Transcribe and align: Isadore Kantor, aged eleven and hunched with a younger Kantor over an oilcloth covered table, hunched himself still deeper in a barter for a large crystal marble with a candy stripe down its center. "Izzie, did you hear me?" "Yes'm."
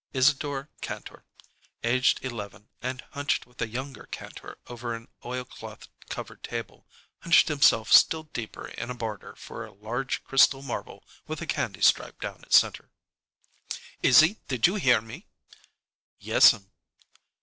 Isadore 0.15 0.67
Kantor, 0.81 1.25
aged 1.83 2.25
eleven 2.25 2.69
and 2.81 3.05
hunched 3.11 3.45
with 3.45 3.61
a 3.61 3.67
younger 3.67 4.07
Kantor 4.09 4.57
over 4.65 4.95
an 4.95 5.07
oilcloth 5.23 5.89
covered 6.09 6.41
table, 6.41 6.87
hunched 7.19 7.49
himself 7.49 7.91
still 7.93 8.23
deeper 8.23 8.67
in 8.67 8.89
a 8.89 8.95
barter 8.95 9.35
for 9.35 9.63
a 9.63 9.71
large 9.71 10.23
crystal 10.23 10.63
marble 10.63 11.03
with 11.27 11.39
a 11.39 11.45
candy 11.45 11.81
stripe 11.81 12.19
down 12.19 12.41
its 12.41 12.59
center. 12.59 12.89
"Izzie, 14.01 14.39
did 14.47 14.65
you 14.65 14.73
hear 14.73 15.01
me?" 15.01 15.27
"Yes'm." 16.17 16.71